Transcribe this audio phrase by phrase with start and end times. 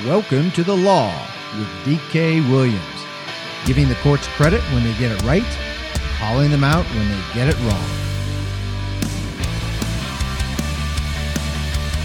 [0.00, 1.12] Welcome to the law
[1.58, 2.82] with DK Williams,
[3.66, 5.44] giving the courts credit when they get it right,
[6.16, 7.90] calling them out when they get it wrong.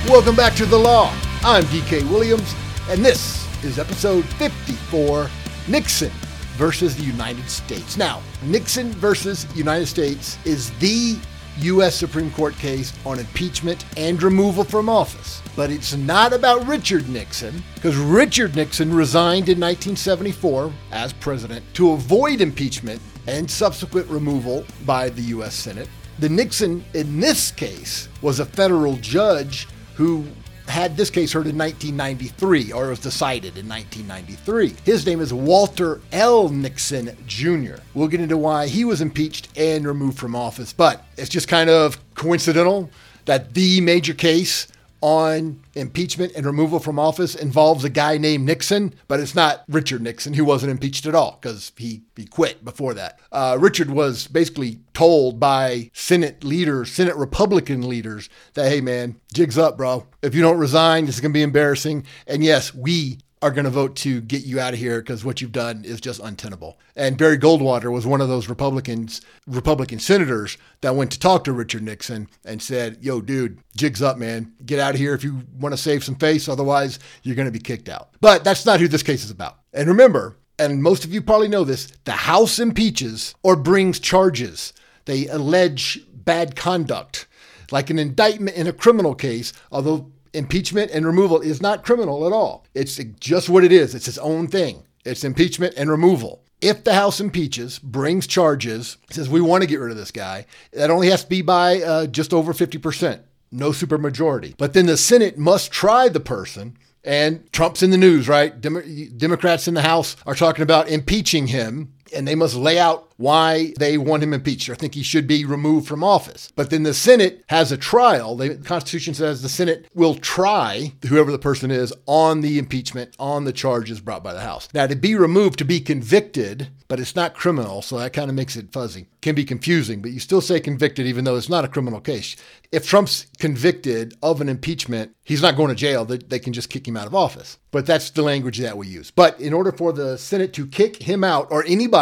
[0.05, 1.15] Welcome back to the law.
[1.43, 2.54] I'm DK Williams,
[2.89, 5.29] and this is episode 54
[5.69, 6.11] Nixon
[6.57, 7.95] versus the United States.
[7.95, 11.17] Now, Nixon versus United States is the
[11.60, 11.96] U.S.
[11.96, 15.42] Supreme Court case on impeachment and removal from office.
[15.56, 21.92] But it's not about Richard Nixon, because Richard Nixon resigned in 1974 as president to
[21.92, 25.56] avoid impeachment and subsequent removal by the U.S.
[25.56, 25.89] Senate.
[26.20, 30.26] The Nixon in this case was a federal judge who
[30.68, 34.76] had this case heard in 1993, or was decided in 1993.
[34.84, 36.50] His name is Walter L.
[36.50, 37.76] Nixon Jr.
[37.94, 41.70] We'll get into why he was impeached and removed from office, but it's just kind
[41.70, 42.90] of coincidental
[43.26, 44.67] that the major case
[45.02, 50.02] on impeachment and removal from office involves a guy named Nixon, but it's not Richard
[50.02, 53.20] Nixon, who wasn't impeached at all because he, he quit before that.
[53.31, 59.58] Uh, Richard was basically told by Senate leaders, Senate Republican leaders, that, hey, man, jigs
[59.58, 60.08] up, bro.
[60.22, 62.06] If you don't resign, this is going to be embarrassing.
[62.25, 65.42] And yes, we are going to vote to get you out of here because what
[65.42, 66.80] you've done is just untenable.
[66.96, 71.54] And Barry Goldwater was one of those Republicans, Republican senators that went to talk to
[71.54, 74.54] Richard Nixon and said, "Yo, dude, jigs up, man.
[74.66, 76.50] Get out of here if you want to save some face.
[76.50, 79.60] Otherwise, you're going to be kicked out." But that's not who this case is about.
[79.72, 84.74] And remember, and most of you probably know this, the House impeaches or brings charges.
[85.06, 87.28] They allege bad conduct,
[87.72, 92.33] like an indictment in a criminal case, although impeachment and removal is not criminal at
[92.33, 92.66] all.
[92.73, 93.95] It's just what it is.
[93.95, 94.84] It's its own thing.
[95.06, 96.44] It's impeachment and removal.
[96.59, 100.45] If the House impeaches, brings charges, says we want to get rid of this guy,
[100.73, 104.56] that only has to be by uh, just over 50%, no supermajority.
[104.58, 108.59] But then the Senate must try the person and Trump's in the news, right?
[108.59, 113.07] Dem- Democrats in the House are talking about impeaching him and they must lay out
[113.18, 116.51] why they want him impeached or think he should be removed from office.
[116.56, 118.35] But then the Senate has a trial.
[118.35, 123.44] The Constitution says the Senate will try whoever the person is on the impeachment, on
[123.44, 124.69] the charges brought by the House.
[124.73, 128.35] Now, to be removed, to be convicted, but it's not criminal, so that kind of
[128.35, 129.07] makes it fuzzy.
[129.22, 132.35] Can be confusing, but you still say convicted even though it's not a criminal case.
[132.72, 136.06] If Trump's convicted of an impeachment, he's not going to jail.
[136.06, 137.57] They can just kick him out of office.
[137.72, 139.12] But that's the language that we use.
[139.12, 141.97] But in order for the Senate to kick him out or anybody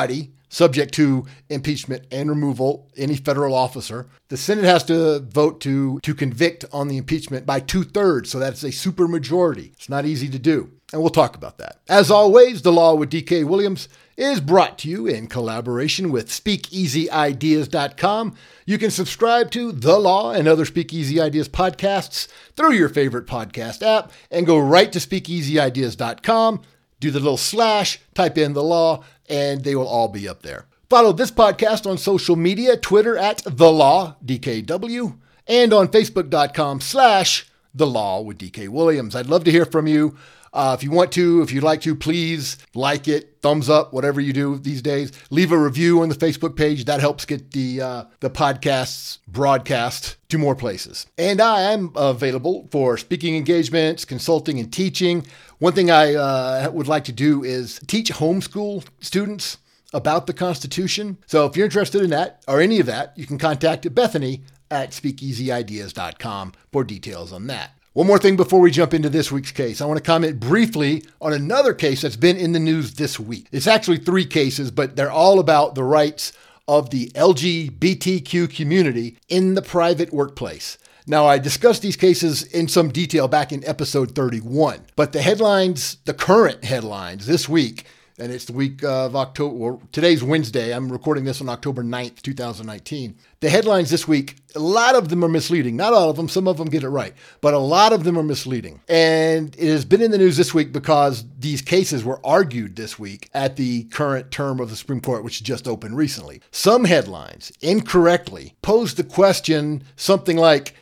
[0.56, 4.08] subject to impeachment and removal, any federal officer.
[4.30, 8.40] The Senate has to vote to, to convict on the impeachment by two thirds, so
[8.40, 9.74] that's a supermajority.
[9.74, 10.72] It's not easy to do.
[10.94, 11.82] And we'll talk about that.
[11.90, 18.36] As always, The Law with DK Williams is brought to you in collaboration with SpeakEasyIdeas.com.
[18.66, 23.82] You can subscribe to The Law and other Speakeasy Ideas podcasts through your favorite podcast
[23.82, 26.62] app and go right to SpeakEasyIdeas.com,
[27.00, 30.66] do the little slash, type in The Law, and they will all be up there.
[30.90, 35.18] Follow this podcast on social media, Twitter at The Law, DKW,
[35.48, 39.16] and on Facebook.com slash The Law with DK Williams.
[39.16, 40.16] I'd love to hear from you.
[40.56, 44.22] Uh, if you want to, if you'd like to, please like it, thumbs up, whatever
[44.22, 45.12] you do these days.
[45.30, 46.86] Leave a review on the Facebook page.
[46.86, 51.08] That helps get the uh, the podcasts broadcast to more places.
[51.18, 55.28] And I am available for speaking engagements, consulting, and teaching.
[55.60, 59.58] One thing I uh, would like to do is teach homeschool students
[59.94, 61.18] about the Constitution.
[61.28, 64.92] So if you're interested in that or any of that, you can contact Bethany at
[64.92, 67.72] speakeasyideas.com for details on that.
[67.94, 69.80] One more thing before we jump into this week's case.
[69.80, 73.48] I want to comment briefly on another case that's been in the news this week.
[73.54, 76.34] It's actually three cases, but they're all about the rights
[76.68, 80.78] of the LGBTQ community in the private workplace.
[81.08, 85.98] Now, I discussed these cases in some detail back in episode 31, but the headlines,
[86.06, 87.86] the current headlines this week,
[88.18, 89.56] and it's the week of October.
[89.56, 90.74] Well, today's Wednesday.
[90.74, 93.18] I'm recording this on October 9th, 2019.
[93.40, 95.76] The headlines this week, a lot of them are misleading.
[95.76, 98.18] Not all of them, some of them get it right, but a lot of them
[98.18, 98.82] are misleading.
[98.88, 102.98] And it has been in the news this week because these cases were argued this
[102.98, 106.42] week at the current term of the Supreme Court, which just opened recently.
[106.50, 110.74] Some headlines incorrectly posed the question something like,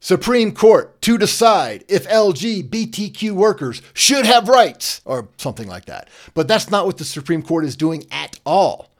[0.00, 6.08] Supreme Court to decide if LGBTQ workers should have rights or something like that.
[6.32, 8.90] But that's not what the Supreme Court is doing at all.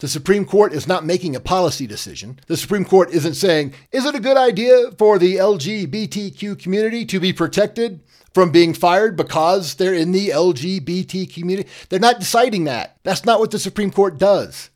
[0.00, 2.40] The Supreme Court is not making a policy decision.
[2.46, 7.20] The Supreme Court isn't saying, is it a good idea for the LGBTQ community to
[7.20, 8.00] be protected
[8.32, 11.68] from being fired because they're in the LGBT community?
[11.88, 12.96] They're not deciding that.
[13.02, 14.70] That's not what the Supreme Court does.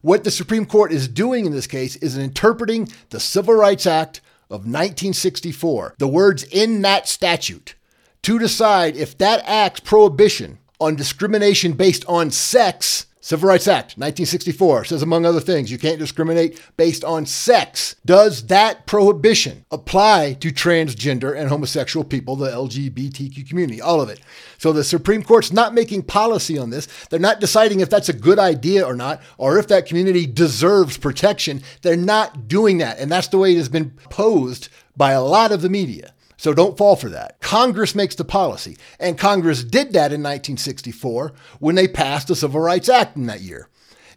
[0.00, 4.20] What the Supreme Court is doing in this case is interpreting the Civil Rights Act
[4.48, 7.74] of 1964, the words in that statute,
[8.22, 14.84] to decide if that act's prohibition on discrimination based on sex Civil Rights Act, 1964,
[14.84, 17.96] says, among other things, you can't discriminate based on sex.
[18.04, 24.20] Does that prohibition apply to transgender and homosexual people, the LGBTQ community, all of it?
[24.58, 26.86] So the Supreme Court's not making policy on this.
[27.10, 30.96] They're not deciding if that's a good idea or not, or if that community deserves
[30.96, 31.64] protection.
[31.82, 33.00] They're not doing that.
[33.00, 36.12] And that's the way it has been posed by a lot of the media.
[36.36, 37.40] So don't fall for that.
[37.40, 38.76] Congress makes the policy.
[39.00, 43.40] And Congress did that in 1964 when they passed the Civil Rights Act in that
[43.40, 43.68] year.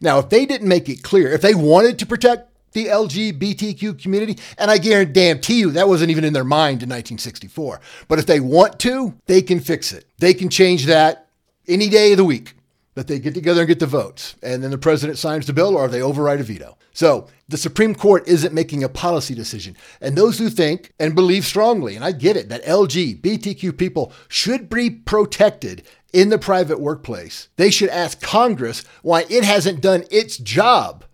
[0.02, 4.38] Now, if they didn't make it clear, if they wanted to protect the LGBTQ community,
[4.58, 7.82] and I guarantee you that wasn't even in their mind in 1964.
[8.08, 10.06] But if they want to, they can fix it.
[10.20, 11.28] They can change that
[11.68, 12.54] any day of the week
[12.96, 14.36] that they get together and get the votes.
[14.42, 16.78] And then the president signs the bill or they override a veto.
[16.92, 19.78] So the Supreme Court isn't making a policy decision.
[20.02, 24.70] And those who think and believe strongly, and I get it, that LGBTQ people should
[24.70, 30.38] be protected in the private workplace, they should ask Congress why it hasn't done its
[30.38, 31.06] job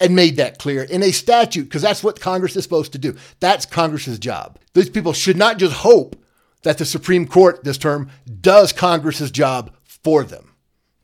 [0.00, 3.16] and made that clear in a statute, because that's what Congress is supposed to do.
[3.40, 4.58] That's Congress's job.
[4.72, 6.16] These people should not just hope
[6.62, 8.10] that the Supreme Court this term
[8.40, 10.53] does Congress's job for them.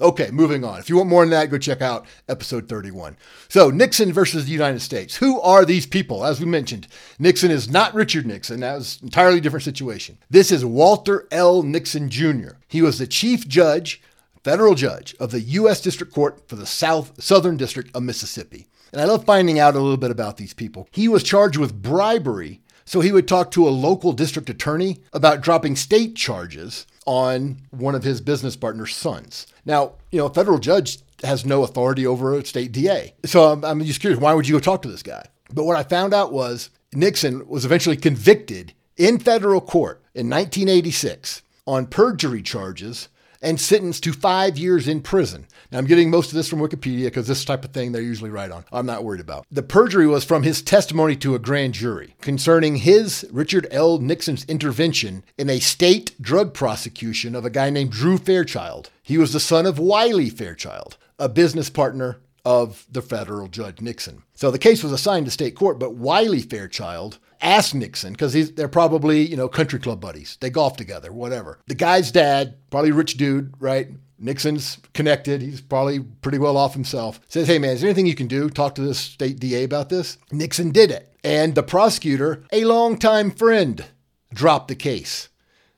[0.01, 0.79] Okay, moving on.
[0.79, 3.17] If you want more than that, go check out episode 31.
[3.49, 5.17] So, Nixon versus the United States.
[5.17, 6.25] Who are these people?
[6.25, 6.87] As we mentioned,
[7.19, 8.61] Nixon is not Richard Nixon.
[8.61, 10.17] That was an entirely different situation.
[10.31, 11.63] This is Walter L.
[11.63, 12.53] Nixon Jr.
[12.67, 14.01] He was the chief judge,
[14.43, 15.83] federal judge of the U.S.
[15.83, 18.69] District Court for the South Southern District of Mississippi.
[18.93, 20.89] And I love finding out a little bit about these people.
[20.93, 25.43] He was charged with bribery so he would talk to a local district attorney about
[25.43, 29.49] dropping state charges on one of his business partner's sons.
[29.65, 33.15] Now, you know, a federal judge has no authority over a state DA.
[33.25, 35.25] So I'm, I'm just curious, why would you go talk to this guy?
[35.53, 41.43] But what I found out was Nixon was eventually convicted in federal court in 1986
[41.67, 43.09] on perjury charges
[43.43, 45.47] and sentenced to five years in prison.
[45.71, 48.31] Now, I'm getting most of this from Wikipedia because this type of thing they're usually
[48.31, 48.65] right on.
[48.73, 49.47] I'm not worried about.
[49.51, 53.99] The perjury was from his testimony to a grand jury concerning his, Richard L.
[53.99, 58.91] Nixon's intervention in a state drug prosecution of a guy named Drew Fairchild.
[59.03, 64.23] He was the son of Wiley Fairchild, a business partner of the federal judge Nixon.
[64.35, 68.69] So the case was assigned to state court, but Wiley Fairchild asked Nixon because they're
[68.69, 70.37] probably you know country club buddies.
[70.41, 71.59] They golf together, whatever.
[71.67, 73.89] The guy's dad, probably rich dude, right?
[74.19, 75.41] Nixon's connected.
[75.41, 77.21] He's probably pretty well off himself.
[77.29, 78.51] Says, hey man, is there anything you can do?
[78.51, 80.19] Talk to the state DA about this.
[80.31, 83.87] Nixon did it, and the prosecutor, a longtime friend,
[84.33, 85.29] dropped the case.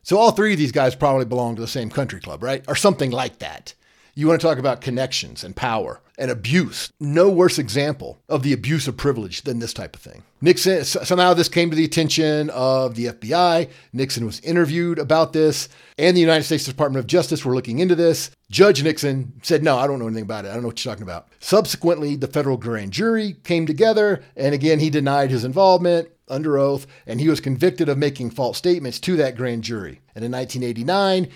[0.02, 2.64] So all three of these guys probably belong to the same country club, right?
[2.66, 3.74] Or something like that.
[4.14, 6.92] You want to talk about connections and power and abuse.
[7.00, 10.22] No worse example of the abuse of privilege than this type of thing.
[10.40, 13.70] Nixon, somehow this came to the attention of the FBI.
[13.92, 17.94] Nixon was interviewed about this, and the United States Department of Justice were looking into
[17.94, 18.30] this.
[18.50, 20.48] Judge Nixon said, No, I don't know anything about it.
[20.48, 21.28] I don't know what you're talking about.
[21.40, 26.86] Subsequently, the federal grand jury came together, and again, he denied his involvement under oath,
[27.06, 30.00] and he was convicted of making false statements to that grand jury.
[30.14, 31.28] And in 1989,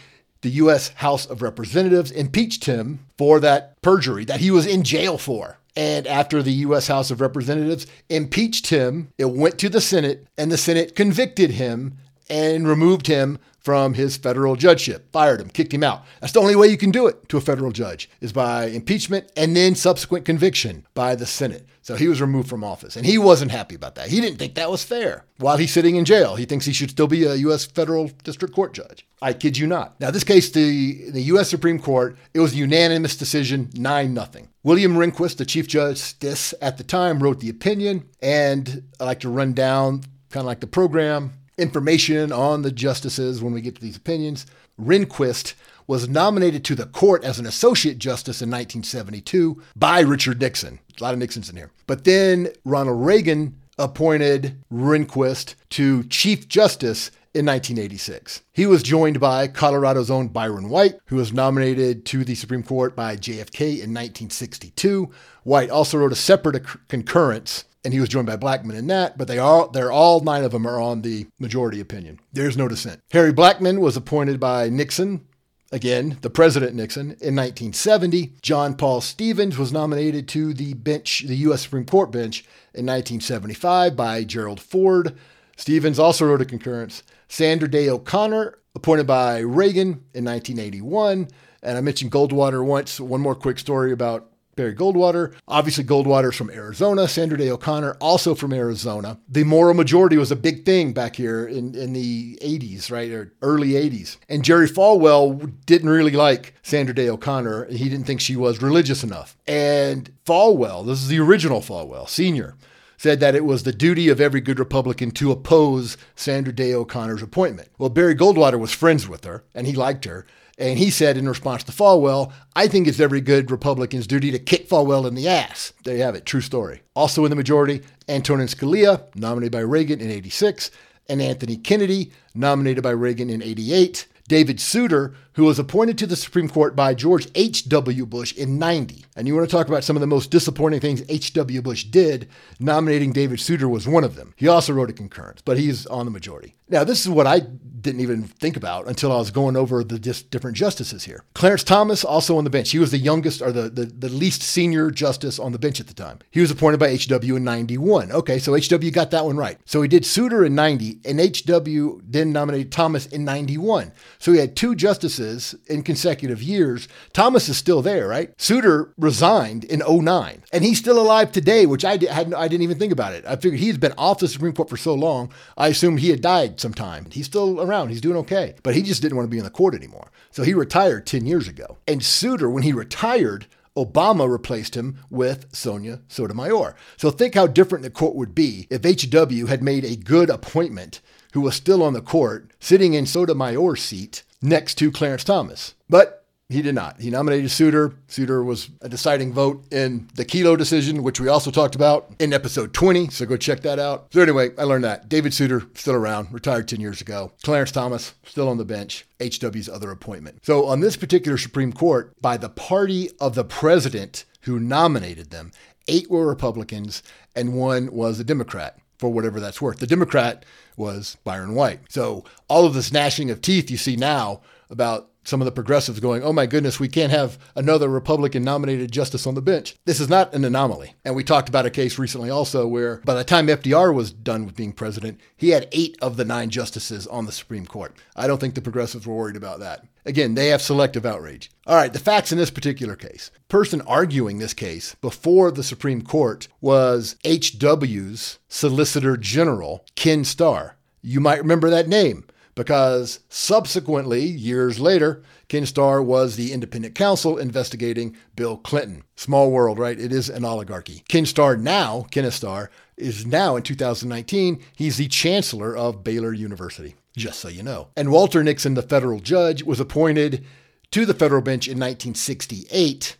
[0.43, 0.89] the U.S.
[0.89, 5.59] House of Representatives impeached him for that perjury that he was in jail for.
[5.77, 6.89] And after the U.S.
[6.89, 11.99] House of Representatives impeached him, it went to the Senate, and the Senate convicted him
[12.29, 16.05] and removed him from his federal judgeship, fired him, kicked him out.
[16.21, 19.33] That's the only way you can do it to a federal judge is by impeachment
[19.37, 21.67] and then subsequent conviction by the Senate.
[21.83, 24.09] So he was removed from office and he wasn't happy about that.
[24.09, 25.25] He didn't think that was fair.
[25.39, 27.65] While he's sitting in jail, he thinks he should still be a U.S.
[27.65, 29.05] federal district court judge.
[29.21, 30.01] I kid you not.
[30.01, 31.51] Now, this case, the, the U.S.
[31.51, 34.49] Supreme Court, it was a unanimous decision, 9 nothing.
[34.63, 38.09] William Rehnquist, the Chief Justice at the time, wrote the opinion.
[38.23, 43.43] And I like to run down kind of like the program information on the justices
[43.43, 44.47] when we get to these opinions.
[44.81, 45.55] Rehnquist
[45.87, 50.81] was nominated to the court as an associate justice in 1972 by Richard Nixon.
[50.99, 51.71] A lot of Nixons in here.
[51.87, 58.43] But then Ronald Reagan appointed Rehnquist to Chief Justice in 1986.
[58.55, 62.97] He was joined by Colorado's own Byron White, who was nominated to the Supreme Court
[62.97, 65.11] by JFK in 1962.
[65.45, 69.29] White also wrote a separate concurrence and he was joined by Blackmun in that, but
[69.29, 72.19] they are they're all nine of them are on the majority opinion.
[72.33, 73.01] There's no dissent.
[73.13, 75.25] Harry Blackmun was appointed by Nixon,
[75.71, 78.33] again, the President Nixon, in 1970.
[78.43, 81.63] John Paul Stevens was nominated to the bench, the U.S.
[81.63, 82.41] Supreme Court bench,
[82.75, 85.17] in 1975 by Gerald Ford.
[85.57, 87.05] Stevens also wrote a concurrence.
[87.29, 91.29] Sandra Day O'Connor, appointed by Reagan in 1981.
[91.63, 92.99] And I mentioned Goldwater once.
[92.99, 95.35] One more quick story about Barry Goldwater.
[95.47, 97.07] Obviously, Goldwater's from Arizona.
[97.07, 99.19] Sandra Day O'Connor, also from Arizona.
[99.29, 103.11] The moral majority was a big thing back here in, in the 80s, right?
[103.11, 104.17] Or early 80s.
[104.29, 107.67] And Jerry Falwell didn't really like Sandra Day O'Connor.
[107.67, 109.37] He didn't think she was religious enough.
[109.47, 112.57] And Falwell, this is the original Falwell, senior,
[112.97, 117.23] said that it was the duty of every good Republican to oppose Sandra Day O'Connor's
[117.23, 117.69] appointment.
[117.79, 120.27] Well, Barry Goldwater was friends with her and he liked her.
[120.59, 124.39] And he said in response to Falwell, I think it's every good Republican's duty to
[124.39, 125.75] kick Falwell in the ass.
[125.85, 126.83] There you have it, true story.
[126.95, 130.71] Also in the majority, Antonin Scalia, nominated by Reagan in 86,
[131.09, 134.07] and Anthony Kennedy, nominated by Reagan in 88.
[134.29, 138.07] David Souter, who was appointed to the Supreme Court by George H.W.
[138.07, 139.05] Bush in 90.
[139.17, 141.61] And you want to talk about some of the most disappointing things H.W.
[141.61, 142.29] Bush did,
[142.59, 144.35] nominating David Souter was one of them.
[144.37, 146.57] He also wrote a concurrence, but he's on the majority.
[146.69, 149.99] Now, this is what I didn't even think about until I was going over the
[149.99, 151.23] different justices here.
[151.35, 152.71] Clarence Thomas, also on the bench.
[152.71, 155.87] He was the youngest or the, the, the least senior justice on the bench at
[155.87, 156.19] the time.
[156.31, 158.11] He was appointed by HW in 91.
[158.11, 159.59] Okay, so HW got that one right.
[159.67, 163.93] So he did Souter in 90, and HW then nominated Thomas in 91.
[164.19, 165.26] So he had two justices
[165.67, 166.89] in consecutive years.
[167.13, 168.33] Thomas is still there, right?
[168.41, 172.79] Souter resigned in 09, and he's still alive today, which I, had, I didn't even
[172.79, 173.25] think about it.
[173.27, 176.21] I figured he's been off the Supreme Court for so long, I assumed he had
[176.21, 177.07] died sometime.
[177.11, 179.51] He's still around, he's doing okay, but he just didn't want to be in the
[179.51, 180.11] court anymore.
[180.31, 181.79] So he retired 10 years ago.
[181.87, 186.75] And Souter, when he retired, Obama replaced him with Sonia Sotomayor.
[186.97, 191.01] So think how different the court would be if HW had made a good appointment
[191.33, 195.75] who was still on the court, sitting in Sotomayor's seat next to Clarence Thomas.
[195.89, 197.01] But he did not.
[197.01, 197.95] He nominated Souter.
[198.07, 202.33] Souter was a deciding vote in the Kelo decision, which we also talked about in
[202.33, 203.09] episode 20.
[203.09, 204.07] So go check that out.
[204.13, 205.09] So, anyway, I learned that.
[205.09, 207.33] David Souter, still around, retired 10 years ago.
[207.43, 209.07] Clarence Thomas, still on the bench.
[209.19, 210.45] HW's other appointment.
[210.45, 215.51] So, on this particular Supreme Court, by the party of the president who nominated them,
[215.89, 217.03] eight were Republicans
[217.35, 219.79] and one was a Democrat for whatever that's worth.
[219.79, 220.45] The Democrat
[220.77, 221.81] was Byron White.
[221.89, 226.01] So all of this gnashing of teeth you see now about some of the progressives
[226.01, 229.75] going, oh my goodness, we can't have another Republican nominated justice on the bench.
[229.85, 230.95] This is not an anomaly.
[231.05, 234.47] And we talked about a case recently also where by the time FDR was done
[234.47, 237.97] with being president, he had eight of the nine justices on the Supreme Court.
[238.15, 239.85] I don't think the progressives were worried about that.
[240.05, 241.51] Again, they have selective outrage.
[241.67, 243.33] All right, the facts in this particular case.
[243.49, 250.77] Person arguing this case before the Supreme Court was H.W.'s Solicitor General, Ken Starr.
[251.03, 252.25] You might remember that name
[252.57, 259.05] because subsequently, years later, Ken Starr was the independent counsel investigating Bill Clinton.
[259.15, 260.01] Small world, right?
[260.01, 261.05] It is an oligarchy.
[261.09, 266.97] Ken Starr now, Kenneth Starr, is now in 2019, he's the chancellor of Baylor University
[267.17, 267.89] just so you know.
[267.97, 270.45] And Walter Nixon, the federal judge, was appointed
[270.93, 273.17] to the federal bench in 1968.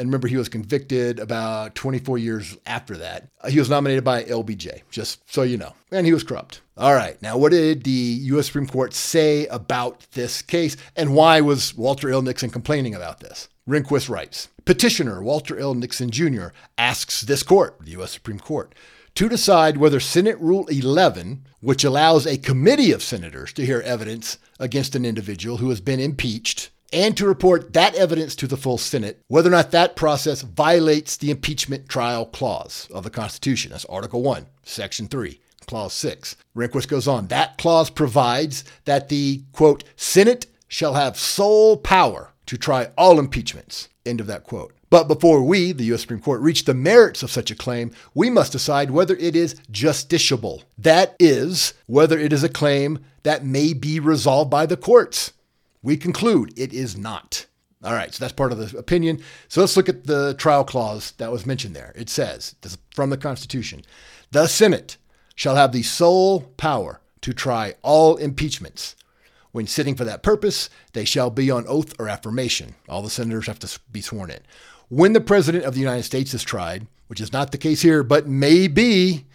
[0.00, 3.28] And remember, he was convicted about 24 years after that.
[3.50, 5.74] He was nominated by LBJ, just so you know.
[5.92, 6.62] And he was corrupt.
[6.78, 7.20] All right.
[7.20, 8.46] Now, what did the U.S.
[8.46, 10.78] Supreme Court say about this case?
[10.96, 12.22] And why was Walter L.
[12.22, 13.50] Nixon complaining about this?
[13.68, 15.74] Rehnquist writes Petitioner Walter L.
[15.74, 16.46] Nixon Jr.
[16.78, 18.12] asks this court, the U.S.
[18.12, 18.74] Supreme Court,
[19.16, 24.38] to decide whether Senate Rule 11, which allows a committee of senators to hear evidence
[24.58, 28.78] against an individual who has been impeached, and to report that evidence to the full
[28.78, 33.70] Senate, whether or not that process violates the impeachment trial clause of the Constitution.
[33.70, 35.40] That's Article 1, Section 3.
[35.66, 36.36] Clause 6.
[36.56, 37.28] Rehnquist goes on.
[37.28, 43.88] That clause provides that the, quote, Senate shall have sole power to try all impeachments.
[44.04, 44.72] End of that quote.
[44.88, 46.00] But before we, the U.S.
[46.00, 49.54] Supreme Court, reach the merits of such a claim, we must decide whether it is
[49.70, 50.64] justiciable.
[50.76, 55.32] That is, whether it is a claim that may be resolved by the courts.
[55.82, 57.46] We conclude it is not.
[57.82, 59.22] All right, so that's part of the opinion.
[59.48, 61.92] So let's look at the trial clause that was mentioned there.
[61.96, 62.54] It says,
[62.94, 63.82] from the Constitution,
[64.30, 64.98] the Senate
[65.34, 68.96] shall have the sole power to try all impeachments
[69.52, 72.74] when sitting for that purpose, they shall be on oath or affirmation.
[72.88, 74.40] All the senators have to be sworn in.
[74.88, 78.02] When the President of the United States is tried, which is not the case here,
[78.02, 79.26] but may be,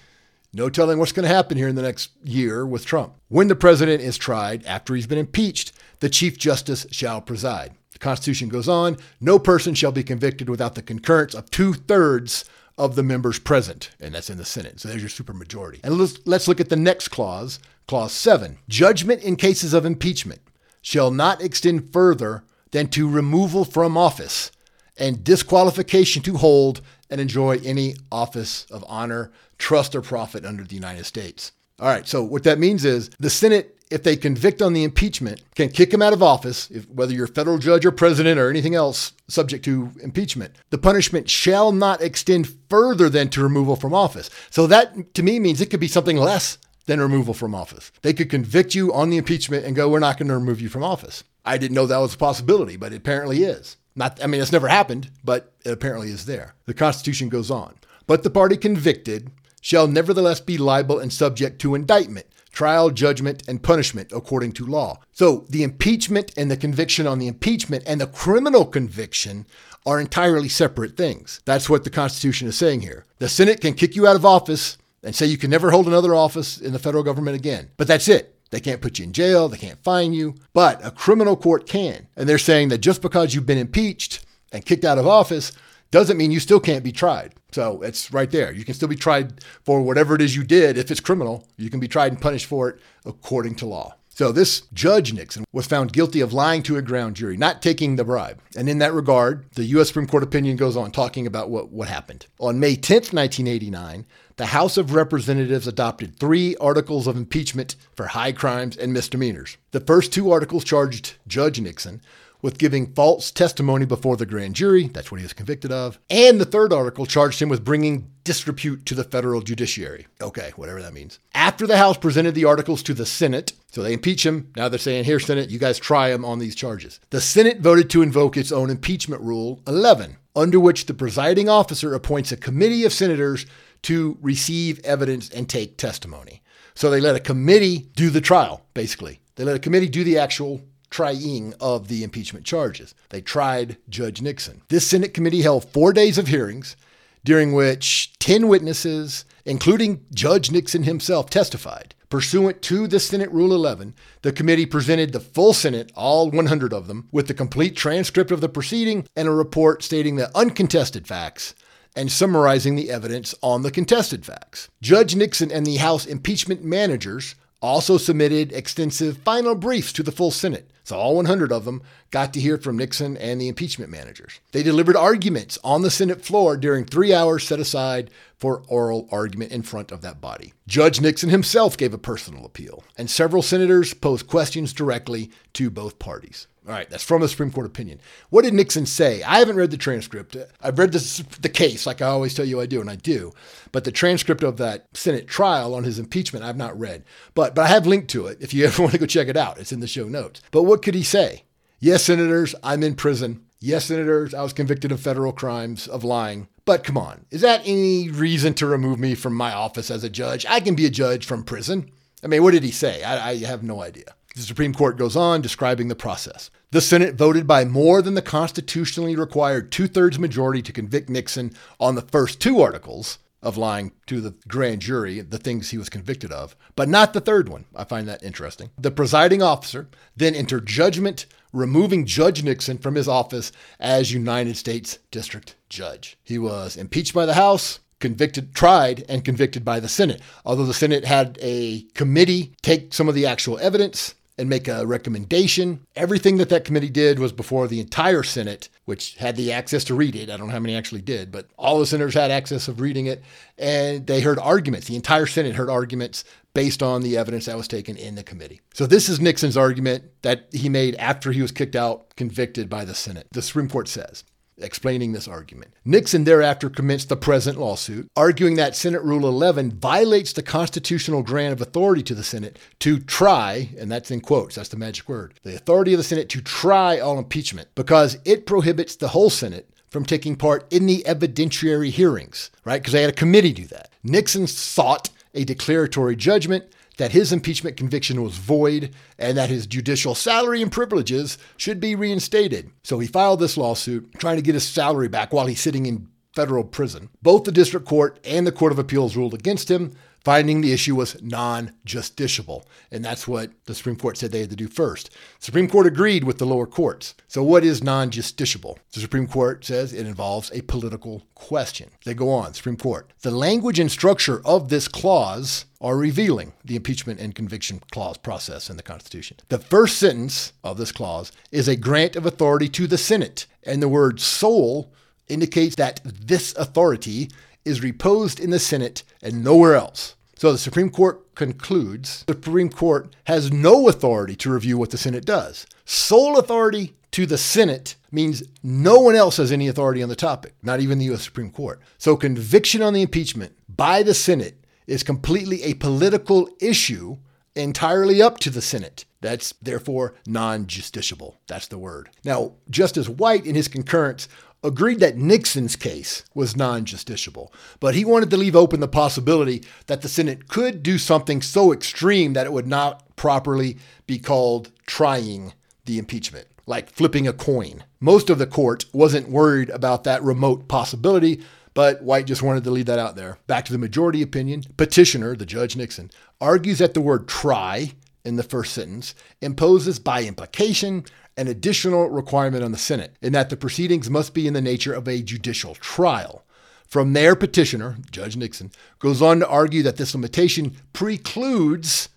[0.53, 3.15] no telling what's going to happen here in the next year with Trump.
[3.27, 7.73] When the President is tried after he's been impeached, the Chief Justice shall preside.
[7.91, 12.45] The Constitution goes on no person shall be convicted without the concurrence of two thirds
[12.77, 14.79] of the members present, and that's in the Senate.
[14.79, 15.79] So there's your supermajority.
[15.83, 18.57] And let's, let's look at the next clause, Clause 7.
[18.67, 20.41] Judgment in cases of impeachment
[20.81, 24.51] shall not extend further than to removal from office
[24.97, 30.75] and disqualification to hold and enjoy any office of honor, trust, or profit under the
[30.75, 31.51] United States.
[31.79, 35.41] All right, so what that means is the Senate if they convict on the impeachment,
[35.55, 38.49] can kick him out of office, if, whether you're a federal judge or president or
[38.49, 40.55] anything else subject to impeachment.
[40.69, 44.29] The punishment shall not extend further than to removal from office.
[44.49, 47.91] So that to me means it could be something less than removal from office.
[48.01, 50.69] They could convict you on the impeachment and go, we're not going to remove you
[50.69, 51.23] from office.
[51.43, 53.77] I didn't know that was a possibility, but it apparently is.
[53.95, 56.55] Not, I mean, it's never happened, but it apparently is there.
[56.65, 57.75] The Constitution goes on.
[58.07, 63.61] But the party convicted shall nevertheless be liable and subject to indictment, trial, judgment, and
[63.61, 64.99] punishment according to law.
[65.11, 69.45] So the impeachment and the conviction on the impeachment and the criminal conviction
[69.85, 71.41] are entirely separate things.
[71.45, 73.05] That's what the Constitution is saying here.
[73.19, 76.15] The Senate can kick you out of office and say you can never hold another
[76.15, 77.69] office in the federal government again.
[77.77, 78.35] But that's it.
[78.49, 82.07] They can't put you in jail, they can't fine you, but a criminal court can.
[82.15, 85.51] And they're saying that just because you've been impeached and kicked out of office
[85.91, 87.35] doesn't mean you still can't be tried.
[87.51, 88.51] So it's right there.
[88.51, 90.77] You can still be tried for whatever it is you did.
[90.77, 93.95] If it's criminal, you can be tried and punished for it according to law.
[94.09, 97.97] So this Judge Nixon was found guilty of lying to a grand jury, not taking
[97.97, 98.41] the bribe.
[98.55, 99.87] And in that regard, the U.S.
[99.87, 102.25] Supreme Court opinion goes on talking about what, what happened.
[102.39, 104.05] On May 10th, 1989,
[104.37, 109.57] the House of Representatives adopted three articles of impeachment for high crimes and misdemeanors.
[109.71, 112.01] The first two articles charged Judge Nixon
[112.45, 114.87] with giving false testimony before the grand jury.
[114.89, 115.97] That's what he was convicted of.
[116.11, 120.05] And the third article charged him with bringing disrepute to the federal judiciary.
[120.21, 121.17] Okay, whatever that means.
[121.33, 124.51] After the House presented the articles to the Senate, so they impeach him.
[124.55, 126.99] Now they're saying, here, Senate, you guys try him on these charges.
[127.09, 131.95] The Senate voted to invoke its own impeachment rule 11, under which the presiding officer
[131.95, 133.47] appoints a committee of senators
[133.81, 136.43] to receive evidence and take testimony.
[136.75, 139.19] So they let a committee do the trial, basically.
[139.33, 140.61] They let a committee do the actual
[140.95, 142.95] trying of the impeachment charges.
[143.09, 144.61] They tried Judge Nixon.
[144.69, 146.77] This Senate committee held four days of hearings,
[147.25, 151.95] during which 10 witnesses, including Judge Nixon himself, testified.
[152.09, 156.87] Pursuant to the Senate Rule 11, the committee presented the full Senate, all 100 of
[156.87, 161.55] them, with the complete transcript of the proceeding and a report stating the uncontested facts
[161.93, 164.69] and summarizing the evidence on the contested facts.
[164.81, 170.31] Judge Nixon and the House impeachment managers also submitted extensive final briefs to the full
[170.31, 170.69] Senate.
[170.83, 171.81] So all 100 of them
[172.11, 174.39] got to hear from Nixon and the impeachment managers.
[174.51, 178.11] They delivered arguments on the Senate floor during three hours set aside
[178.45, 180.53] for oral argument in front of that body.
[180.67, 185.97] Judge Nixon himself gave a personal appeal, and several senators posed questions directly to both
[185.97, 186.45] parties.
[186.67, 187.99] All right, that's from the Supreme Court opinion.
[188.29, 189.23] What did Nixon say?
[189.23, 190.37] I haven't read the transcript.
[190.61, 193.31] I've read the, the case, like I always tell you I do, and I do.
[193.71, 197.03] But the transcript of that Senate trial on his impeachment, I've not read.
[197.33, 199.37] But but I have linked to it if you ever want to go check it
[199.37, 199.57] out.
[199.57, 200.43] It's in the show notes.
[200.51, 201.45] But what could he say?
[201.79, 203.41] Yes, senators, I'm in prison.
[203.59, 206.47] Yes, senators, I was convicted of federal crimes of lying.
[206.65, 210.09] But come on, is that any reason to remove me from my office as a
[210.09, 210.45] judge?
[210.49, 211.91] I can be a judge from prison.
[212.23, 213.03] I mean, what did he say?
[213.03, 214.15] I, I have no idea.
[214.35, 216.49] The Supreme Court goes on describing the process.
[216.71, 221.53] The Senate voted by more than the constitutionally required two thirds majority to convict Nixon
[221.79, 225.87] on the first two articles of lying to the grand jury, the things he was
[225.87, 227.65] convicted of, but not the third one.
[227.75, 228.71] I find that interesting.
[228.77, 234.99] The presiding officer then entered judgment, removing Judge Nixon from his office as United States
[235.09, 236.17] District Judge.
[236.23, 240.21] He was impeached by the House, convicted, tried, and convicted by the Senate.
[240.45, 244.85] Although the Senate had a committee take some of the actual evidence, and make a
[244.85, 245.85] recommendation.
[245.95, 249.95] Everything that that committee did was before the entire Senate, which had the access to
[249.95, 250.29] read it.
[250.29, 253.05] I don't know how many actually did, but all the senators had access of reading
[253.05, 253.23] it.
[253.57, 254.87] And they heard arguments.
[254.87, 258.61] The entire Senate heard arguments based on the evidence that was taken in the committee.
[258.73, 262.85] So this is Nixon's argument that he made after he was kicked out, convicted by
[262.85, 263.27] the Senate.
[263.31, 264.23] The Supreme Court says
[264.57, 265.73] explaining this argument.
[265.83, 271.51] Nixon thereafter commenced the present lawsuit, arguing that Senate Rule 11 violates the constitutional grant
[271.51, 275.33] of authority to the Senate to try, and that's in quotes, that's the magic word,
[275.43, 279.69] the authority of the Senate to try all impeachment because it prohibits the whole Senate
[279.89, 282.81] from taking part in the evidentiary hearings, right?
[282.81, 283.91] Because they had a committee do that.
[284.03, 286.65] Nixon sought a declaratory judgment
[286.97, 291.93] that his impeachment conviction was void and that his judicial salary and privileges should be
[291.93, 292.71] reinstated.
[292.83, 296.07] So he filed this lawsuit trying to get his salary back while he's sitting in
[296.33, 297.09] federal prison.
[297.21, 299.93] Both the district court and the court of appeals ruled against him,
[300.25, 302.63] finding the issue was non justiciable.
[302.91, 305.11] And that's what the Supreme Court said they had to do first.
[305.39, 307.13] The Supreme Court agreed with the lower courts.
[307.27, 308.77] So, what is non justiciable?
[308.91, 311.91] The Supreme Court says it involves a political question.
[312.03, 313.13] They go on, Supreme Court.
[313.21, 318.69] The language and structure of this clause are revealing the impeachment and conviction clause process
[318.69, 319.37] in the Constitution.
[319.49, 323.81] The first sentence of this clause is a grant of authority to the Senate, and
[323.81, 324.91] the word sole
[325.27, 327.29] indicates that this authority
[327.65, 330.15] is reposed in the Senate and nowhere else.
[330.37, 334.97] So the Supreme Court concludes the Supreme Court has no authority to review what the
[334.97, 335.65] Senate does.
[335.85, 340.53] Sole authority to the Senate means no one else has any authority on the topic,
[340.61, 341.23] not even the U.S.
[341.23, 341.79] Supreme Court.
[341.97, 347.17] So conviction on the impeachment by the Senate is completely a political issue
[347.55, 349.05] entirely up to the Senate.
[349.21, 351.35] That's therefore non justiciable.
[351.47, 352.09] That's the word.
[352.23, 354.27] Now, Justice White, in his concurrence,
[354.65, 359.63] agreed that Nixon's case was non justiciable, but he wanted to leave open the possibility
[359.87, 364.71] that the Senate could do something so extreme that it would not properly be called
[364.85, 365.53] trying
[365.85, 367.83] the impeachment, like flipping a coin.
[367.99, 371.41] Most of the court wasn't worried about that remote possibility,
[371.73, 373.37] but White just wanted to leave that out there.
[373.47, 374.63] Back to the majority opinion.
[374.77, 376.09] Petitioner, the Judge Nixon,
[376.41, 377.93] argues that the word try
[378.25, 381.05] in the first sentence imposes by implication
[381.37, 384.93] an additional requirement on the Senate in that the proceedings must be in the nature
[384.93, 386.43] of a judicial trial.
[386.87, 392.09] From there, petitioner, Judge Nixon, goes on to argue that this limitation precludes,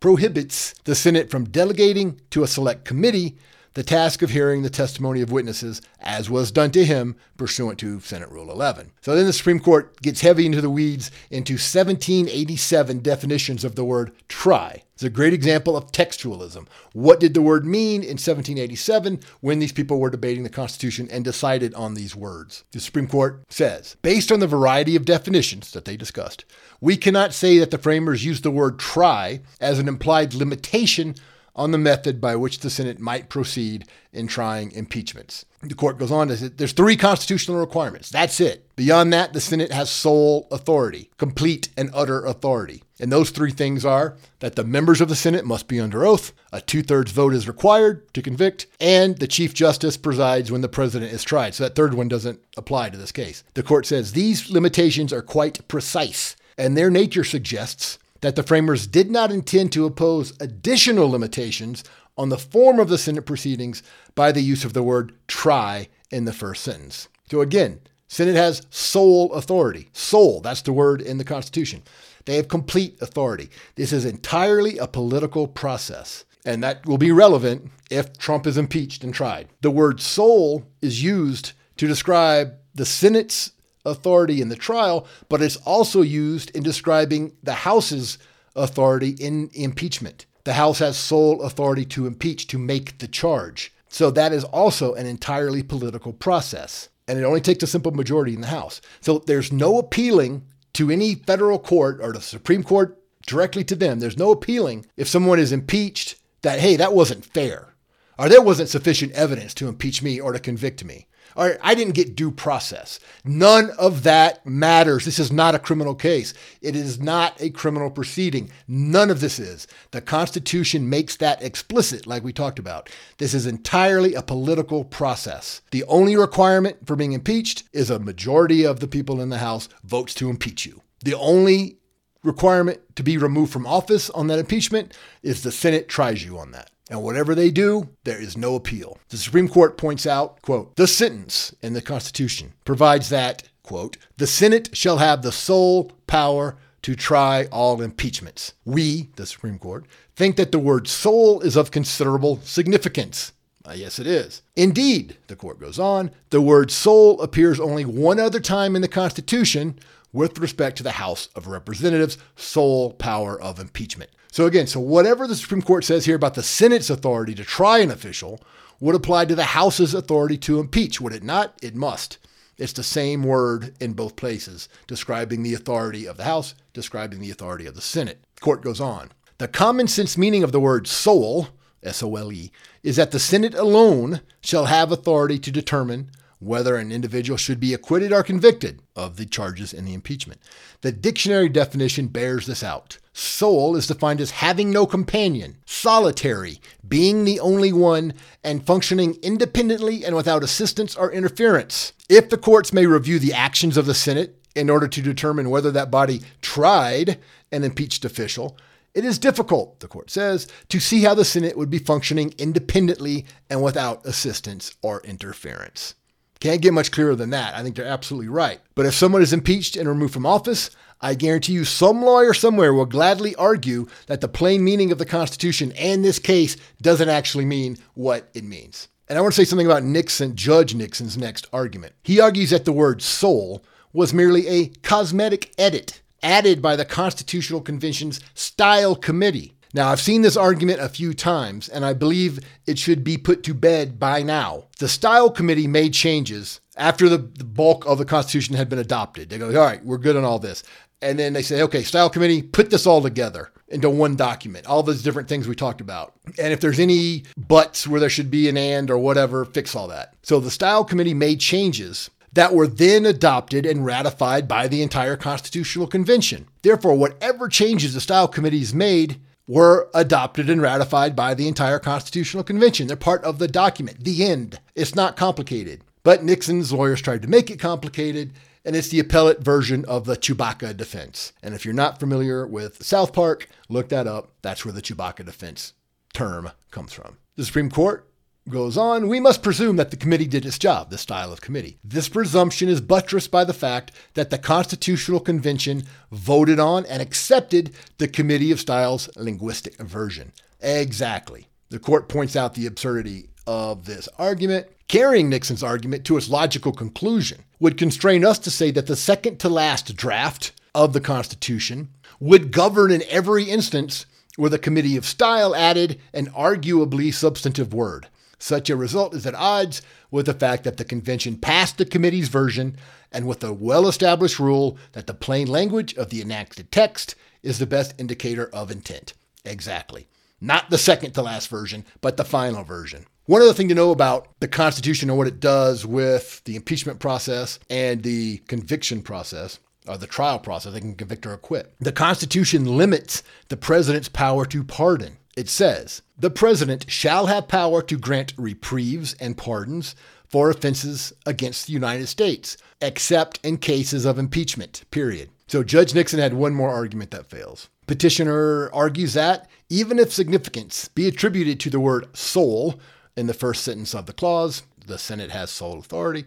[0.00, 3.36] prohibits the Senate from delegating to a select committee
[3.74, 8.00] the task of hearing the testimony of witnesses, as was done to him pursuant to
[8.00, 8.92] Senate Rule 11.
[9.00, 13.84] So then the Supreme Court gets heavy into the weeds into 1787 definitions of the
[13.84, 14.84] word try.
[14.94, 16.68] It's a great example of textualism.
[16.92, 21.24] What did the word mean in 1787 when these people were debating the Constitution and
[21.24, 22.62] decided on these words?
[22.70, 26.44] The Supreme Court says, based on the variety of definitions that they discussed,
[26.80, 31.16] we cannot say that the framers used the word try as an implied limitation
[31.56, 35.44] on the method by which the Senate might proceed in trying impeachments.
[35.62, 38.10] The court goes on to say there's three constitutional requirements.
[38.10, 38.68] That's it.
[38.76, 42.82] Beyond that, the Senate has sole authority, complete and utter authority.
[43.00, 46.32] And those three things are that the members of the Senate must be under oath,
[46.52, 50.68] a two thirds vote is required to convict, and the Chief Justice presides when the
[50.68, 51.54] president is tried.
[51.54, 53.42] So that third one doesn't apply to this case.
[53.54, 58.86] The court says these limitations are quite precise, and their nature suggests that the framers
[58.86, 61.84] did not intend to impose additional limitations
[62.16, 63.82] on the form of the Senate proceedings
[64.14, 67.08] by the use of the word try in the first sentence.
[67.30, 69.90] So again, Senate has sole authority.
[69.92, 71.82] Sole, that's the word in the Constitution.
[72.24, 73.50] They have complete authority.
[73.74, 76.24] This is entirely a political process.
[76.46, 79.48] And that will be relevant if Trump is impeached and tried.
[79.60, 83.52] The word sole is used to describe the Senate's
[83.84, 88.18] authority in the trial, but it's also used in describing the House's
[88.56, 90.26] authority in impeachment.
[90.44, 93.72] The House has sole authority to impeach, to make the charge.
[93.88, 96.88] So that is also an entirely political process.
[97.06, 98.80] And it only takes a simple majority in the House.
[99.00, 100.44] So there's no appealing
[100.74, 104.00] to any federal court or the Supreme Court directly to them.
[104.00, 107.74] There's no appealing if someone is impeached that, hey, that wasn't fair,
[108.18, 112.14] or there wasn't sufficient evidence to impeach me or to convict me I didn't get
[112.14, 113.00] due process.
[113.24, 115.04] None of that matters.
[115.04, 116.32] This is not a criminal case.
[116.62, 118.50] It is not a criminal proceeding.
[118.68, 119.66] None of this is.
[119.90, 122.88] The Constitution makes that explicit, like we talked about.
[123.18, 125.60] This is entirely a political process.
[125.70, 129.68] The only requirement for being impeached is a majority of the people in the House
[129.82, 130.82] votes to impeach you.
[131.04, 131.78] The only
[132.22, 136.52] requirement to be removed from office on that impeachment is the Senate tries you on
[136.52, 136.70] that.
[136.90, 138.98] And whatever they do, there is no appeal.
[139.08, 144.26] The Supreme Court points out, quote, the sentence in the Constitution provides that, quote, the
[144.26, 148.52] Senate shall have the sole power to try all impeachments.
[148.66, 153.32] We, the Supreme Court, think that the word sole is of considerable significance.
[153.66, 154.42] Uh, yes, it is.
[154.54, 158.88] Indeed, the court goes on, the word sole appears only one other time in the
[158.88, 159.78] Constitution
[160.12, 164.10] with respect to the House of Representatives' sole power of impeachment.
[164.34, 167.78] So again, so whatever the Supreme Court says here about the Senate's authority to try
[167.78, 168.40] an official
[168.80, 171.56] would apply to the House's authority to impeach, would it not?
[171.62, 172.18] It must.
[172.58, 177.30] It's the same word in both places, describing the authority of the House, describing the
[177.30, 178.24] authority of the Senate.
[178.34, 179.12] The court goes on.
[179.38, 181.50] The common sense meaning of the word sole,
[181.84, 182.50] S O L E,
[182.82, 187.72] is that the Senate alone shall have authority to determine whether an individual should be
[187.72, 190.40] acquitted or convicted of the charges in the impeachment.
[190.80, 192.98] The dictionary definition bears this out.
[193.16, 200.04] Sole is defined as having no companion, solitary, being the only one, and functioning independently
[200.04, 201.92] and without assistance or interference.
[202.08, 205.70] If the courts may review the actions of the Senate in order to determine whether
[205.70, 207.20] that body tried
[207.52, 208.58] an impeached official,
[208.94, 213.26] it is difficult, the court says, to see how the Senate would be functioning independently
[213.48, 215.94] and without assistance or interference.
[216.40, 217.54] Can't get much clearer than that.
[217.54, 218.60] I think they're absolutely right.
[218.74, 220.70] But if someone is impeached and removed from office,
[221.04, 225.04] I guarantee you some lawyer somewhere will gladly argue that the plain meaning of the
[225.04, 228.88] Constitution and this case doesn't actually mean what it means.
[229.06, 231.92] And I want to say something about Nixon, Judge Nixon's next argument.
[232.02, 233.62] He argues that the word sole
[233.92, 239.53] was merely a cosmetic edit added by the Constitutional Convention's Style Committee.
[239.74, 243.42] Now, I've seen this argument a few times, and I believe it should be put
[243.42, 244.68] to bed by now.
[244.78, 249.28] The Style Committee made changes after the, the bulk of the Constitution had been adopted.
[249.28, 250.62] They go, all right, we're good on all this.
[251.02, 254.84] And then they say, okay, Style Committee, put this all together into one document, all
[254.84, 256.14] those different things we talked about.
[256.38, 259.88] And if there's any buts where there should be an and or whatever, fix all
[259.88, 260.14] that.
[260.22, 265.16] So the Style Committee made changes that were then adopted and ratified by the entire
[265.16, 266.46] Constitutional Convention.
[266.62, 272.44] Therefore, whatever changes the Style Committees made were adopted and ratified by the entire Constitutional
[272.44, 272.86] Convention.
[272.86, 274.04] They're part of the document.
[274.04, 274.60] The end.
[274.74, 275.82] It's not complicated.
[276.02, 278.32] But Nixon's lawyers tried to make it complicated,
[278.64, 281.32] and it's the appellate version of the Chewbacca defense.
[281.42, 284.32] And if you're not familiar with South Park, look that up.
[284.42, 285.72] That's where the Chewbacca defense
[286.12, 287.18] term comes from.
[287.36, 288.08] The Supreme Court
[288.48, 291.78] goes on, we must presume that the committee did its job, the style of committee.
[291.82, 297.74] This presumption is buttressed by the fact that the Constitutional Convention voted on and accepted
[297.98, 300.32] the Committee of Styles linguistic version.
[300.60, 301.48] Exactly.
[301.70, 306.72] The court points out the absurdity of this argument, carrying Nixon's argument to its logical
[306.72, 311.88] conclusion, would constrain us to say that the second to last draft of the Constitution
[312.20, 318.08] would govern in every instance where the Committee of Style added an arguably substantive word.
[318.44, 319.80] Such a result is at odds
[320.10, 322.76] with the fact that the convention passed the committee's version
[323.10, 327.58] and with the well established rule that the plain language of the enacted text is
[327.58, 329.14] the best indicator of intent.
[329.46, 330.08] Exactly.
[330.42, 333.06] Not the second to last version, but the final version.
[333.24, 337.00] One other thing to know about the Constitution and what it does with the impeachment
[337.00, 341.72] process and the conviction process or the trial process, they can convict or acquit.
[341.80, 345.16] The Constitution limits the president's power to pardon.
[345.34, 349.96] It says, the president shall have power to grant reprieves and pardons
[350.28, 355.30] for offenses against the United States, except in cases of impeachment, period.
[355.46, 357.68] So Judge Nixon had one more argument that fails.
[357.86, 362.80] Petitioner argues that even if significance be attributed to the word sole
[363.16, 366.24] in the first sentence of the clause, the Senate has sole authority,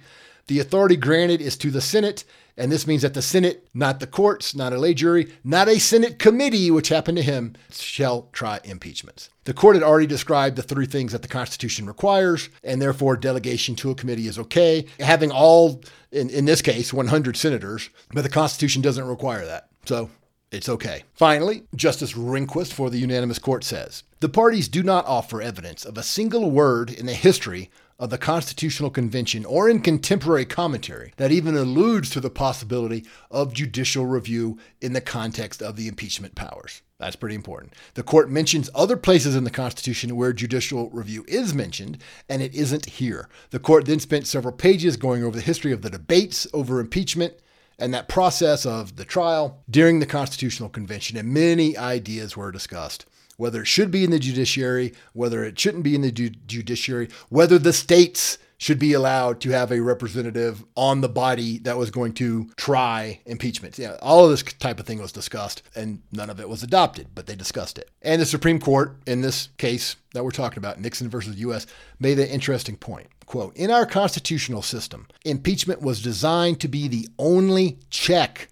[0.47, 2.23] the authority granted is to the Senate
[2.57, 5.79] and this means that the Senate, not the courts, not a lay jury, not a
[5.79, 9.29] Senate committee, which happened to him, shall try impeachments.
[9.43, 13.75] The court had already described the three things that the Constitution requires, and therefore delegation
[13.75, 14.85] to a committee is okay.
[14.99, 19.69] Having all, in, in this case, 100 senators, but the Constitution doesn't require that.
[19.85, 20.09] So
[20.51, 21.03] it's okay.
[21.13, 25.97] Finally, Justice Rehnquist for the unanimous court says the parties do not offer evidence of
[25.97, 31.31] a single word in the history of the Constitutional Convention or in contemporary commentary that
[31.31, 36.81] even alludes to the possibility of judicial review in the context of the impeachment powers.
[36.99, 37.73] That's pretty important.
[37.93, 42.55] The court mentions other places in the Constitution where judicial review is mentioned, and it
[42.55, 43.29] isn't here.
[43.51, 47.35] The court then spent several pages going over the history of the debates over impeachment
[47.79, 53.05] and that process of the trial during the Constitutional Convention, and many ideas were discussed
[53.37, 57.07] whether it should be in the judiciary, whether it shouldn't be in the ju- judiciary,
[57.29, 61.91] whether the states should be allowed to have a representative on the body that was
[61.91, 63.77] going to try impeachment.
[63.77, 67.09] Yeah, all of this type of thing was discussed, and none of it was adopted,
[67.13, 67.91] but they discussed it.
[68.01, 71.67] And the Supreme Court, in this case that we're talking about, Nixon versus the U.S.,
[71.99, 73.07] made an interesting point.
[73.27, 78.47] Quote, in our constitutional system, impeachment was designed to be the only check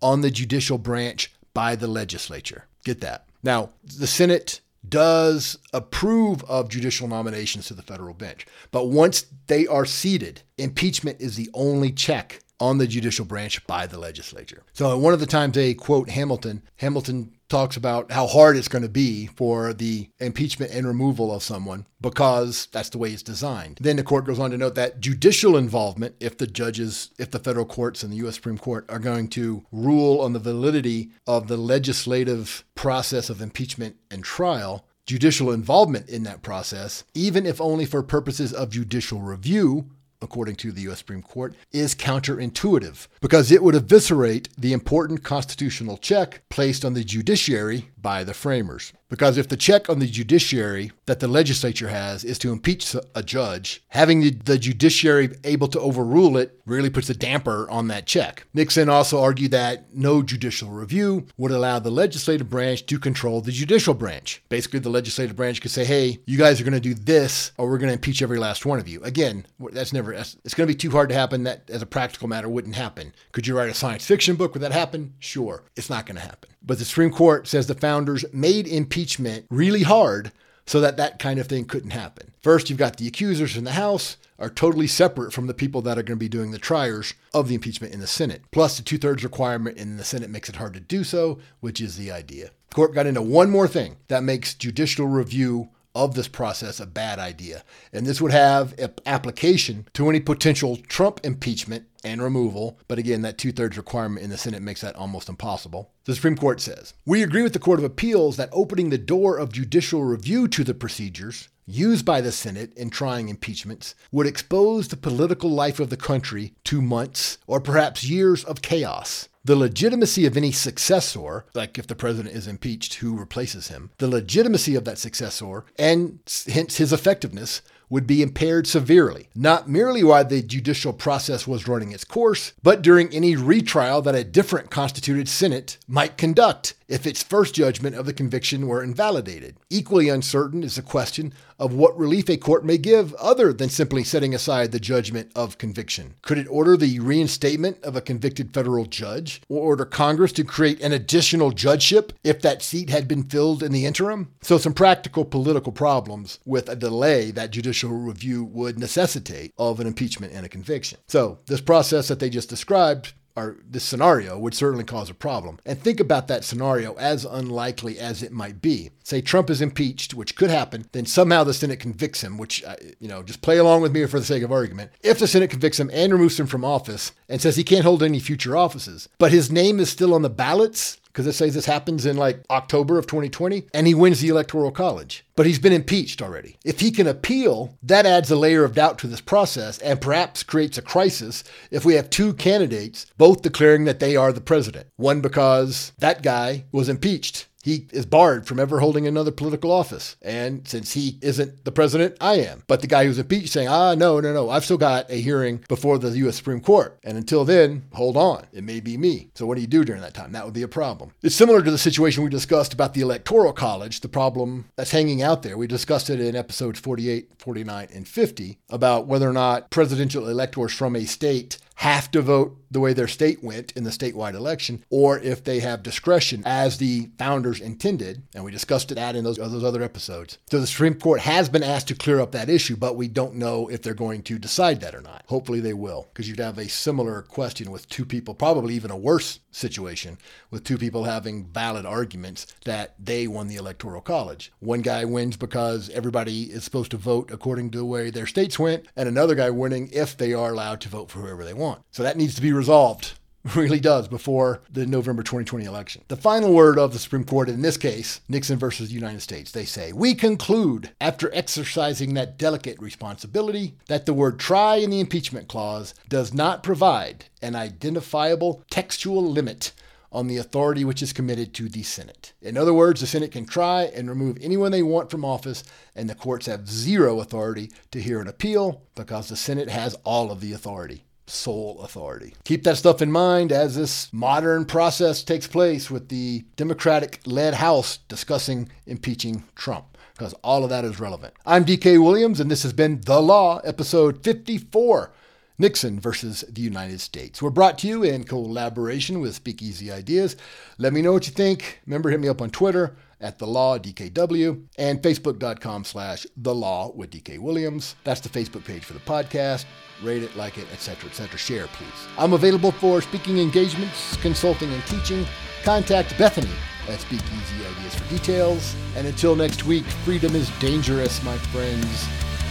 [0.00, 2.66] on the judicial branch by the legislature.
[2.84, 3.27] Get that.
[3.42, 9.66] Now, the Senate does approve of judicial nominations to the federal bench, but once they
[9.66, 14.62] are seated, impeachment is the only check on the judicial branch by the legislature.
[14.72, 18.82] So, one of the times they quote Hamilton, Hamilton talks about how hard it's going
[18.82, 23.78] to be for the impeachment and removal of someone because that's the way it's designed.
[23.80, 27.38] Then the court goes on to note that judicial involvement, if the judges, if the
[27.38, 28.36] federal courts and the U.S.
[28.36, 33.96] Supreme Court are going to rule on the validity of the legislative process of impeachment
[34.10, 39.90] and trial, judicial involvement in that process, even if only for purposes of judicial review,
[40.20, 40.98] according to the U.S.
[40.98, 47.04] Supreme Court, is counterintuitive because it would eviscerate the important constitutional check placed on the
[47.04, 48.92] judiciary by the framers.
[49.08, 53.22] Because if the check on the judiciary that the legislature has is to impeach a
[53.22, 58.46] judge, having the, judiciary able to overrule it really puts a damper on that check.
[58.52, 63.52] Nixon also argued that no judicial review would allow the legislative branch to control the
[63.52, 64.42] judicial branch.
[64.48, 67.68] Basically, the legislative branch could say, hey, you guys are going to do this, or
[67.68, 69.02] we're going to impeach every last one of you.
[69.04, 71.44] Again, that's never, it's going to be too hard to happen.
[71.44, 73.14] That, as a practical matter, wouldn't happen.
[73.32, 74.52] Could you write a science fiction book?
[74.52, 75.14] Would that happen?
[75.18, 75.62] Sure.
[75.76, 76.50] It's not going to happen.
[76.60, 80.30] But the Supreme Court says the founders made impeachment really hard
[80.66, 82.30] so that that kind of thing couldn't happen.
[82.42, 85.96] First, you've got the accusers in the House are totally separate from the people that
[85.96, 88.42] are going to be doing the triers of the impeachment in the Senate.
[88.50, 91.80] Plus, the two thirds requirement in the Senate makes it hard to do so, which
[91.80, 92.50] is the idea.
[92.74, 97.18] Court got into one more thing that makes judicial review of this process a bad
[97.18, 97.64] idea.
[97.92, 98.74] And this would have
[99.06, 102.78] application to any potential Trump impeachment and removal.
[102.88, 105.92] But again, that two thirds requirement in the Senate makes that almost impossible.
[106.04, 109.36] The Supreme Court says We agree with the Court of Appeals that opening the door
[109.36, 114.88] of judicial review to the procedures used by the Senate in trying impeachments would expose
[114.88, 119.28] the political life of the country to months or perhaps years of chaos.
[119.48, 124.06] The legitimacy of any successor, like if the president is impeached, who replaces him, the
[124.06, 130.22] legitimacy of that successor, and hence his effectiveness, would be impaired severely, not merely while
[130.22, 135.30] the judicial process was running its course, but during any retrial that a different constituted
[135.30, 139.56] Senate might conduct if its first judgment of the conviction were invalidated.
[139.70, 144.04] Equally uncertain is the question of what relief a court may give other than simply
[144.04, 146.14] setting aside the judgment of conviction.
[146.22, 150.80] Could it order the reinstatement of a convicted federal judge or order Congress to create
[150.80, 154.32] an additional judgeship if that seat had been filled in the interim?
[154.42, 159.86] So, some practical political problems with a delay that judicial review would necessitate of an
[159.86, 160.98] impeachment and a conviction.
[161.08, 165.58] So, this process that they just described or this scenario would certainly cause a problem.
[165.64, 168.90] And think about that scenario as unlikely as it might be.
[169.04, 172.76] Say Trump is impeached, which could happen, then somehow the Senate convicts him, which, uh,
[172.98, 174.90] you know, just play along with me for the sake of argument.
[175.02, 178.02] If the Senate convicts him and removes him from office and says he can't hold
[178.02, 181.66] any future offices, but his name is still on the ballots, because it says this
[181.66, 185.24] happens in like October of 2020, and he wins the Electoral College.
[185.34, 186.58] But he's been impeached already.
[186.64, 190.44] If he can appeal, that adds a layer of doubt to this process and perhaps
[190.44, 194.86] creates a crisis if we have two candidates both declaring that they are the president.
[194.94, 200.16] One because that guy was impeached he is barred from ever holding another political office.
[200.22, 202.62] And since he isn't the president, I am.
[202.66, 205.64] But the guy who's impeached saying, ah, no, no, no, I've still got a hearing
[205.68, 206.36] before the U.S.
[206.36, 206.98] Supreme Court.
[207.04, 209.30] And until then, hold on, it may be me.
[209.34, 210.32] So what do you do during that time?
[210.32, 211.12] That would be a problem.
[211.22, 215.22] It's similar to the situation we discussed about the Electoral College, the problem that's hanging
[215.22, 215.56] out there.
[215.56, 220.72] We discussed it in episodes 48, 49, and 50 about whether or not presidential electors
[220.72, 224.84] from a state have to vote the way their state went in the statewide election,
[224.90, 228.20] or if they have discretion as the founders intended.
[228.34, 230.38] And we discussed that in those, those other episodes.
[230.50, 233.36] So the Supreme Court has been asked to clear up that issue, but we don't
[233.36, 235.22] know if they're going to decide that or not.
[235.28, 238.96] Hopefully they will, because you'd have a similar question with two people, probably even a
[238.96, 240.18] worse situation,
[240.50, 244.52] with two people having valid arguments that they won the Electoral College.
[244.58, 248.58] One guy wins because everybody is supposed to vote according to the way their states
[248.58, 251.67] went, and another guy winning if they are allowed to vote for whoever they want
[251.90, 253.14] So that needs to be resolved
[253.54, 256.02] really does before the November 2020 election.
[256.08, 259.52] The final word of the Supreme Court in this case, Nixon versus the United States,
[259.52, 265.00] they say, We conclude, after exercising that delicate responsibility, that the word try in the
[265.00, 269.72] impeachment clause does not provide an identifiable textual limit
[270.10, 272.32] on the authority which is committed to the Senate.
[272.40, 275.62] In other words, the Senate can try and remove anyone they want from office,
[275.94, 280.30] and the courts have zero authority to hear an appeal because the Senate has all
[280.30, 282.34] of the authority sole authority.
[282.44, 287.54] Keep that stuff in mind as this modern process takes place with the Democratic led
[287.54, 291.34] House discussing impeaching Trump, because all of that is relevant.
[291.46, 295.12] I'm DK Williams, and this has been The Law, episode 54.
[295.60, 297.42] Nixon versus the United States.
[297.42, 300.36] We're brought to you in collaboration with Speakeasy Ideas.
[300.78, 301.80] Let me know what you think.
[301.84, 306.92] Remember, hit me up on Twitter at the law DKW and facebook.com slash the law
[306.94, 307.96] with DK Williams.
[308.04, 309.64] That's the Facebook page for the podcast.
[310.02, 311.36] Rate it, like it, etc., etc.
[311.38, 312.08] Share, please.
[312.16, 315.26] I'm available for speaking engagements, consulting, and teaching.
[315.64, 316.50] Contact Bethany
[316.88, 318.74] at Speakeasy Ideas for details.
[318.96, 322.06] And until next week, freedom is dangerous, my friends.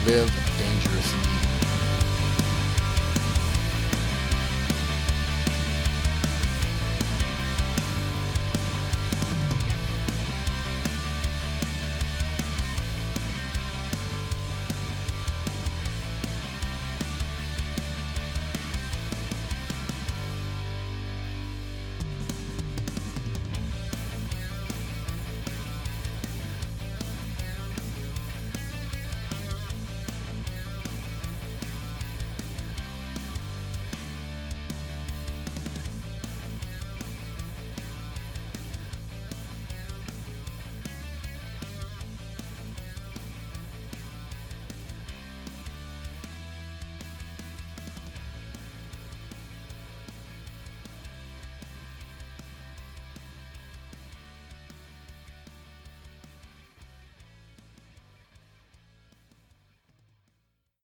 [0.05, 1.46] Live dangerously.